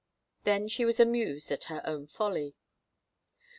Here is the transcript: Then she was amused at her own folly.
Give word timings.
Then 0.45 0.67
she 0.67 0.83
was 0.83 0.99
amused 0.99 1.51
at 1.51 1.65
her 1.65 1.83
own 1.85 2.07
folly. 2.07 2.55